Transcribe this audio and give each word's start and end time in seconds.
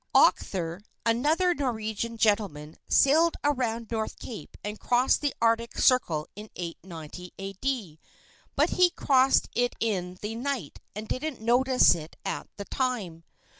Octher, 0.15 0.81
another 1.05 1.53
Norwegian 1.53 2.17
gentleman, 2.17 2.75
sailed 2.87 3.35
around 3.43 3.91
North 3.91 4.17
cape 4.17 4.57
and 4.63 4.79
crossed 4.79 5.21
the 5.21 5.31
arctic 5.39 5.77
circle 5.77 6.27
in 6.35 6.49
890 6.55 7.31
A. 7.37 7.53
D., 7.53 7.99
but 8.55 8.71
he 8.71 8.89
crossed 8.89 9.47
it 9.53 9.75
in 9.79 10.17
the 10.23 10.33
night, 10.33 10.79
and 10.95 11.07
didn't 11.07 11.39
notice 11.39 11.93
it 11.93 12.15
at 12.25 12.47
the 12.57 12.65
time. 12.65 13.23